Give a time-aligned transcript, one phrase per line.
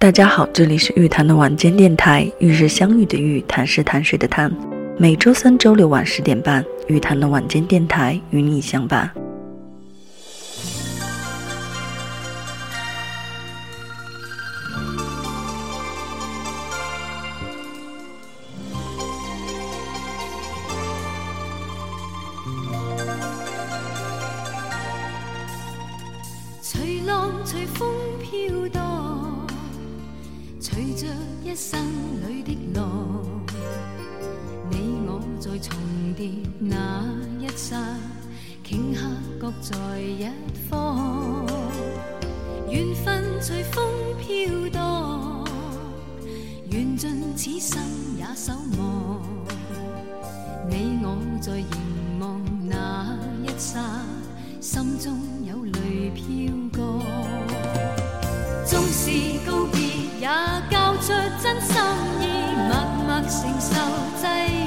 [0.00, 4.48] 大家好，这里是玉谈的晚间电台，玉是相遇的玉，谈是谈水的谈。
[4.96, 9.10] 每周三、周六晚十点半，玉谈的晚间电台与你相伴。
[26.62, 27.87] 随浪随风
[31.70, 31.78] 心
[32.26, 32.88] 里的浪，
[34.70, 35.76] 你我在重
[36.16, 37.04] 叠那
[37.38, 37.76] 一刹，
[38.64, 39.06] 顷刻
[39.38, 40.30] 各在一
[40.70, 41.44] 方。
[42.70, 43.84] 缘分随风
[44.18, 45.46] 飘荡，
[46.70, 47.82] 缘尽此生
[48.16, 49.20] 也守望。
[50.70, 53.78] 你我在凝望那一刹，
[54.58, 57.04] 心中有泪飘过。
[61.08, 61.74] 着真心
[62.20, 62.26] 意，
[62.68, 62.76] 默
[63.06, 63.72] 默承受
[64.20, 64.57] 际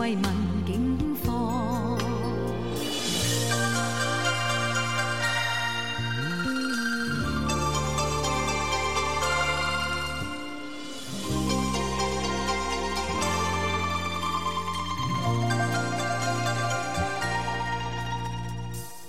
[0.00, 0.24] 慰问
[0.64, 1.98] 境况。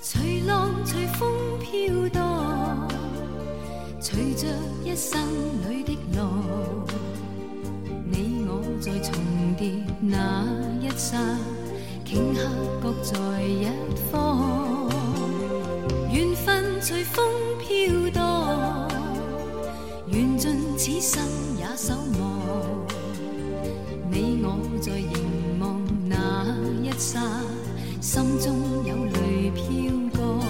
[0.02, 1.32] 随浪随风
[1.62, 2.90] 飘荡，
[4.02, 4.46] 随着
[4.84, 5.22] 一生
[5.70, 6.86] 里的浪，
[8.12, 9.16] 你我在重
[10.00, 10.46] 那
[10.82, 11.18] 一刹，
[12.06, 12.50] 顷刻
[12.82, 13.68] 各在一
[14.12, 14.90] 方。
[16.12, 17.26] 缘分随风
[17.60, 18.90] 飘荡，
[20.08, 21.24] 缘尽此生
[21.58, 22.22] 也守望。
[24.10, 26.46] 你我在凝望那
[26.84, 27.22] 一刹，
[28.02, 28.56] 心中
[28.86, 29.62] 有泪飘
[30.16, 30.44] 过。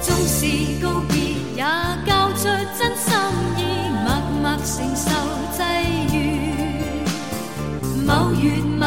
[0.00, 0.46] 纵是
[0.80, 1.16] 告别，
[1.56, 1.64] 也
[2.06, 2.44] 交出
[2.78, 3.12] 真心
[3.56, 3.60] 意，
[4.04, 4.06] 默
[4.40, 5.10] 默承受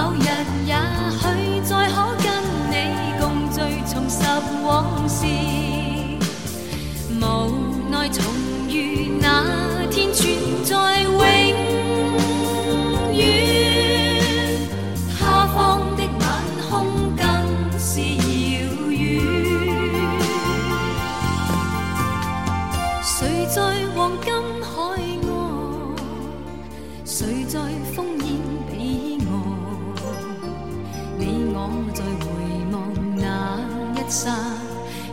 [0.01, 0.27] 某日，
[0.65, 0.73] 也
[1.19, 2.25] 许再可跟
[2.71, 2.73] 你
[3.19, 4.23] 共聚，重拾
[4.63, 5.25] 往事。
[7.19, 7.21] 无
[7.91, 8.23] 奈重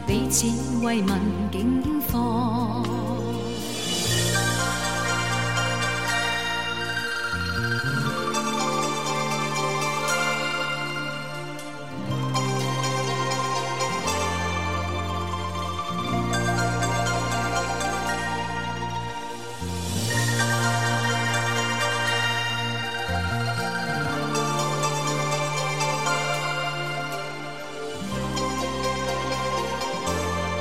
[0.06, 0.47] 彼此
[0.84, 1.21] 慰问
[1.53, 2.66] 境况。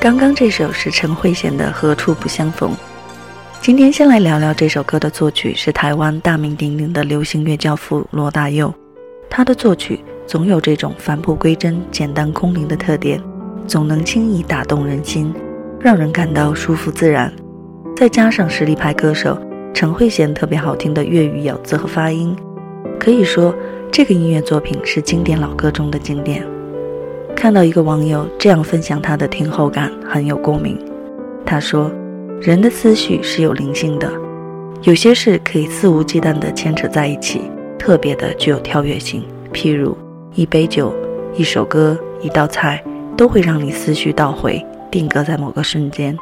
[0.06, 2.70] 刚刚这首是陈慧娴的《何处不相逢》。
[3.60, 8.72] 今天先来聊聊这首歌的作曲是台湾大名鼎鼎的流行乐教父罗大佑。
[9.32, 13.20] 他的作曲总有这种返璞归真、简单空灵的特点，
[13.66, 15.34] 总能轻易打动人心，
[15.80, 17.34] 让人感到舒服自然。
[17.98, 19.36] 再加上实力派歌手
[19.74, 22.38] 陈慧娴特别好听的粤语咬字和发音，
[23.00, 23.52] 可以说
[23.92, 26.46] 这个音乐作品是经典老歌中的经典。
[27.35, 30.79] 看到一个网友这样分享他的听后感，很有共鸣。
[31.46, 31.91] 他说
[32.41, 34.11] ：“人的思绪是有灵性的，
[34.82, 37.41] 有些事可以肆无忌惮地牵扯在一起，
[37.78, 39.23] 特别的具有跳跃性。
[39.53, 39.96] 譬如
[40.34, 40.91] 一杯酒、
[41.35, 42.84] 一首歌、一道菜，
[43.16, 46.17] 都会让你思绪倒回，定格在某个瞬间。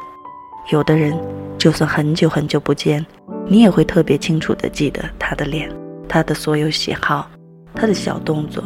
[0.70, 1.18] 有的人，
[1.56, 3.04] 就算很久很久不见，
[3.46, 5.70] 你也会特别清楚地记得他的脸，
[6.06, 7.30] 他的所有喜好，
[7.74, 8.62] 他的小动作。”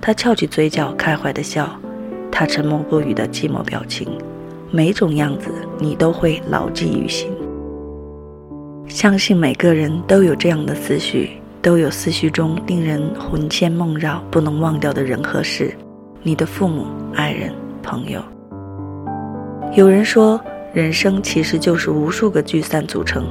[0.00, 1.68] 他翘起嘴角开怀的笑，
[2.32, 4.08] 他沉默不语的寂寞表情，
[4.70, 7.30] 每种样子你都会牢记于心。
[8.88, 11.30] 相信每个人都有这样的思绪，
[11.60, 15.76] 都有思绪中令人魂牵梦绕、不能忘掉的人和事，
[16.22, 18.22] 你的父母、爱人、朋友。
[19.76, 20.40] 有人说，
[20.72, 23.26] 人生其实就是无数个聚散组成，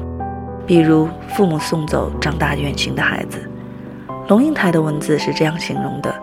[0.68, 3.40] 比如父母送走长大远行的孩子。
[4.28, 6.14] 龙应台的文字是这样形容的：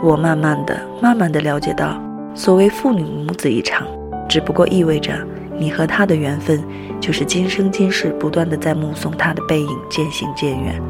[0.00, 2.00] 我慢慢的、慢慢的了解到，
[2.34, 3.86] 所谓父女母子一场，
[4.28, 5.12] 只不过意味着
[5.58, 6.62] 你和他的缘分，
[7.00, 10.80] 就是今生今世不断的在目送他的背影渐行渐远。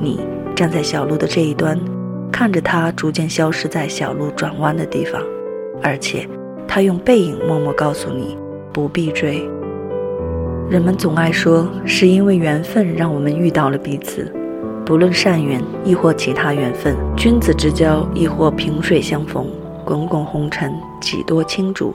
[0.00, 0.20] 你
[0.54, 1.76] 站在小路的这一端，
[2.30, 5.20] 看着他逐渐消失在小路转弯的地方，
[5.82, 6.28] 而且
[6.68, 8.38] 他用背影默默告诉你
[8.72, 9.42] 不必追。
[10.70, 14.32] 人们总爱说，是因为缘分让我们遇到了彼此，
[14.86, 19.46] 不论善缘亦或其他缘分，君子之交亦或萍水相逢，
[19.82, 21.90] 滚滚红尘几多轻竹。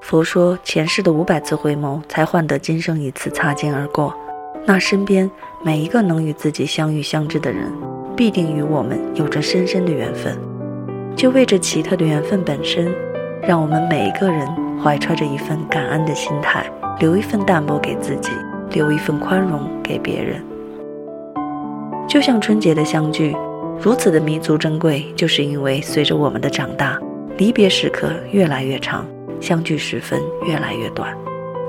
[0.00, 4.12] 佛说，前世的五百次回眸，才换得今生一次擦肩而过。
[4.66, 5.30] 那身边
[5.62, 7.72] 每一个能与自己相遇相知的人，
[8.16, 10.36] 必定与我们有着深深的缘分。
[11.14, 12.92] 就为这奇特的缘分本身，
[13.46, 14.44] 让我们每一个人
[14.82, 16.66] 怀揣着一份感恩的心态，
[16.98, 18.32] 留一份淡泊给自己，
[18.72, 20.44] 留一份宽容给别人。
[22.08, 23.36] 就像春节的相聚，
[23.80, 26.98] 如此的弥足珍贵，就是因为随着我们的长大，
[27.36, 29.06] 离别时刻越来越长，
[29.40, 31.14] 相聚时分越来越短。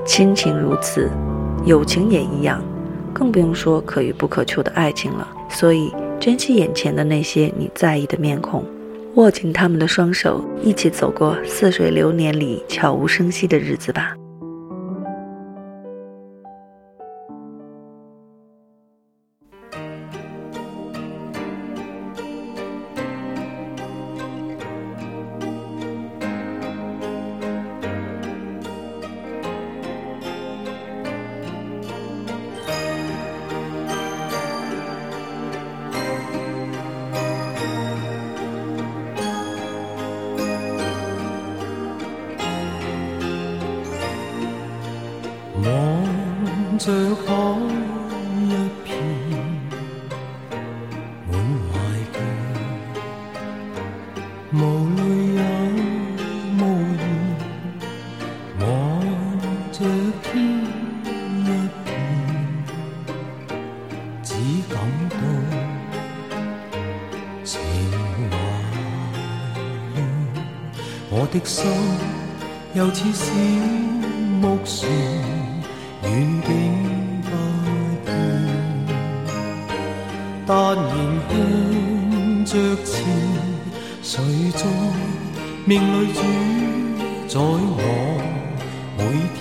[0.04, 1.10] 亲情如此，
[1.64, 2.62] 友情也一样。
[3.12, 5.26] 更不用说可遇不可求的爱情了。
[5.48, 8.62] 所以，珍惜眼前的那些你在意的面孔，
[9.14, 14.14] 握紧他们的双手，一起走过似水流年里悄无声息的日子吧。
[46.86, 47.26] 着海
[48.46, 48.54] 一
[48.84, 48.94] 片，
[51.28, 51.34] 满
[51.66, 51.74] 怀
[52.12, 52.16] 倦，
[54.52, 54.56] 无
[54.94, 55.00] 泪
[55.34, 55.40] 也
[56.56, 56.62] 无
[56.94, 57.02] 言，
[58.60, 58.64] 望
[59.72, 59.74] 着
[60.22, 60.30] 天
[61.42, 61.44] 一
[61.84, 61.86] 片，
[64.22, 64.30] 只
[64.72, 64.78] 感
[65.10, 65.14] 到
[67.42, 67.50] 情
[68.30, 68.32] 怀
[69.96, 69.98] 乱，
[71.10, 71.58] 我的心
[72.74, 73.24] 又似小
[74.40, 75.35] 木船。
[76.06, 76.14] 远
[76.46, 76.48] 景
[77.22, 77.28] 不
[78.06, 78.08] 见，
[80.46, 80.90] 但仍
[81.28, 81.32] 向
[82.44, 82.50] 着
[82.84, 82.94] 前。
[84.02, 84.12] 谁
[84.54, 84.62] 在
[85.64, 86.20] 命里主
[87.26, 87.82] 宰我
[88.96, 89.00] 每
[89.34, 89.40] 天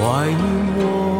[0.00, 0.38] 怀念
[0.78, 1.19] 我。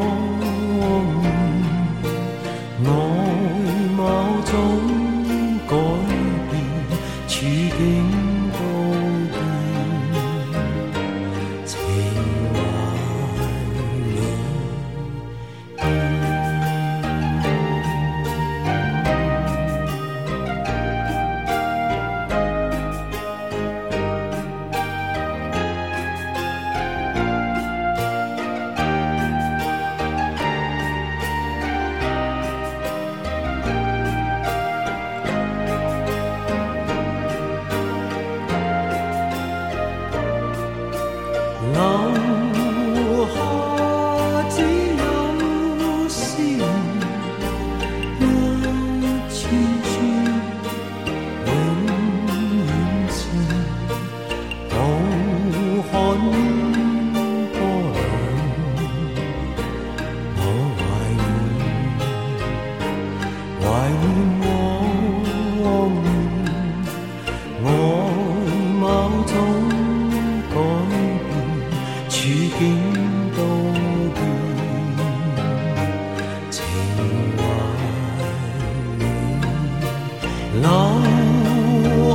[80.53, 80.63] 留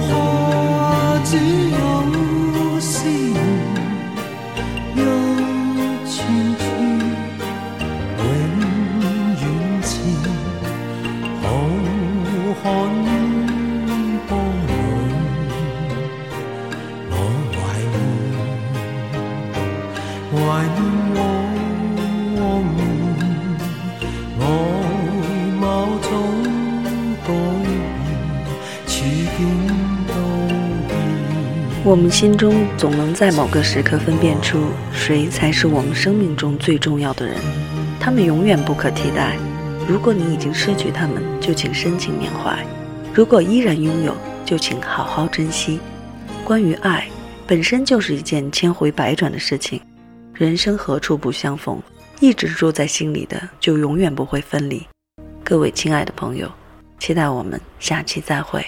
[0.01, 0.09] 下
[1.23, 1.31] 只
[1.69, 1.79] 有
[2.81, 3.39] 思念，
[4.95, 4.97] 一
[6.05, 6.13] 串
[6.59, 6.63] 串，
[8.17, 8.21] 永
[9.39, 9.43] 远
[9.81, 9.87] 缠。
[11.41, 13.07] 浩瀚
[14.27, 14.29] 波
[14.67, 14.69] 里，
[17.11, 17.13] 我
[17.53, 17.55] 怀
[17.93, 17.95] 念，
[20.31, 20.35] 怀
[20.75, 20.77] 念
[21.15, 21.19] 我。
[31.85, 34.59] 我们心中总能在某个时刻分辨出
[34.91, 37.35] 谁才是我们生命中最重要的人，
[37.99, 39.37] 他们永远不可替代。
[39.87, 42.57] 如果你已经失去他们，就请深情缅怀；
[43.13, 45.79] 如果依然拥有，就请好好珍惜。
[46.43, 47.07] 关于爱，
[47.45, 49.79] 本身就是一件千回百转的事情。
[50.33, 51.79] 人生何处不相逢？
[52.19, 54.83] 一直住在心里的，就永远不会分离。
[55.43, 56.51] 各位亲爱的朋友，
[56.97, 58.65] 期待我们下期再会。